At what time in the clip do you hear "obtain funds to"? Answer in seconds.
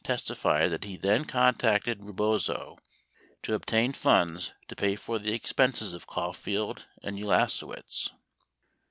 3.53-4.75